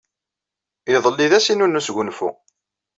[0.93, 2.29] Iḍelli d ass-inu n wesgunfu.